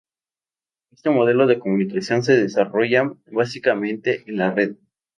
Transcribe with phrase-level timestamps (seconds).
[0.91, 4.77] Este modelo de comunicación se desarrolla básicamente en la Red.